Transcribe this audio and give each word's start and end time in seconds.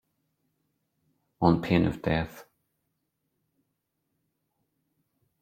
On 1.41 1.59
pain 1.61 1.85
of 1.85 2.01
death. 2.01 2.45